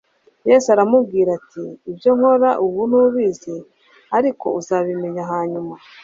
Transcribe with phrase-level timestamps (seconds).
[0.49, 3.55] Yesu aramubwira ati: "Ibyo nkora ubu ntubizi,
[4.17, 5.73] ariko uzabimenya hanyuma.